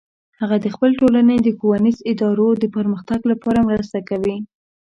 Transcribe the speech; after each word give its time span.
هغه 0.39 0.55
د 0.61 0.67
خپل 0.73 0.91
ټولنې 1.01 1.35
د 1.41 1.47
ښوونیزو 1.57 2.05
ادارو 2.11 2.49
د 2.61 2.65
پرمختګ 2.75 3.19
لپاره 3.31 3.65
مرسته 3.69 3.99
کوي 4.09 4.37